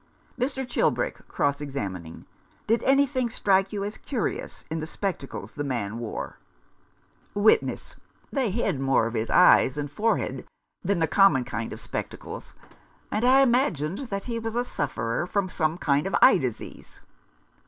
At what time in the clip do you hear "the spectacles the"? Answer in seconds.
4.79-5.63